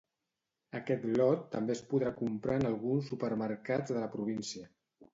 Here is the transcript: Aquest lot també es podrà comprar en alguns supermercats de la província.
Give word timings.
Aquest 0.79 1.05
lot 1.19 1.43
també 1.57 1.77
es 1.77 1.83
podrà 1.93 2.15
comprar 2.23 2.57
en 2.63 2.67
alguns 2.73 3.13
supermercats 3.15 3.97
de 3.97 4.03
la 4.05 4.13
província. 4.19 4.71